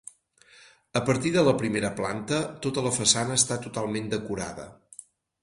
[1.01, 4.69] A partir de la primera planta, tota la façana està totalment decorada.